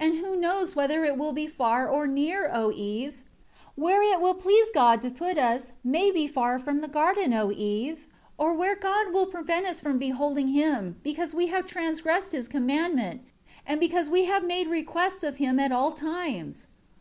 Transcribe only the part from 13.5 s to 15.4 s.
and because we have made requests of